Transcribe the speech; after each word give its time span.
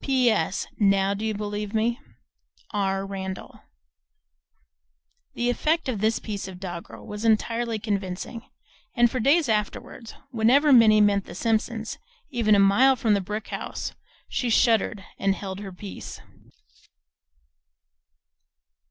P. 0.03 0.31
S. 0.31 0.65
Now 0.79 1.13
do 1.13 1.23
you 1.23 1.35
believe 1.35 1.75
me? 1.75 1.99
R. 2.71 3.05
Randall. 3.05 3.59
The 5.35 5.51
effect 5.51 5.87
of 5.87 6.01
this 6.01 6.17
piece 6.17 6.47
of 6.47 6.59
doggerel 6.59 7.05
was 7.05 7.23
entirely 7.23 7.77
convincing, 7.77 8.49
and 8.95 9.11
for 9.11 9.19
days 9.19 9.47
afterwards 9.47 10.15
whenever 10.31 10.73
Minnie 10.73 11.01
met 11.01 11.25
the 11.25 11.35
Simpsons 11.35 11.99
even 12.31 12.55
a 12.55 12.59
mile 12.59 12.95
from 12.95 13.13
the 13.13 13.21
brick 13.21 13.49
house 13.49 13.93
she 14.27 14.49
shuddered 14.49 15.03
and 15.19 15.35
held 15.35 15.59
her 15.59 15.71
peace. 15.71 16.19